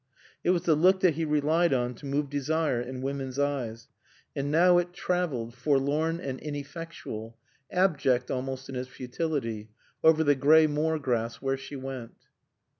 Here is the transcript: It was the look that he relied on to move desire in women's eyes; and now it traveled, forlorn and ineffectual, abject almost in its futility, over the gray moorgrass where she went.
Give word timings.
It 0.43 0.49
was 0.49 0.63
the 0.63 0.73
look 0.73 1.01
that 1.01 1.13
he 1.13 1.25
relied 1.25 1.75
on 1.75 1.93
to 1.93 2.07
move 2.07 2.27
desire 2.31 2.81
in 2.81 3.03
women's 3.03 3.37
eyes; 3.37 3.87
and 4.35 4.49
now 4.49 4.79
it 4.79 4.93
traveled, 4.93 5.53
forlorn 5.53 6.19
and 6.19 6.39
ineffectual, 6.39 7.37
abject 7.71 8.31
almost 8.31 8.67
in 8.67 8.75
its 8.75 8.89
futility, 8.89 9.69
over 10.03 10.23
the 10.23 10.33
gray 10.33 10.65
moorgrass 10.65 11.35
where 11.35 11.55
she 11.55 11.75
went. 11.75 12.15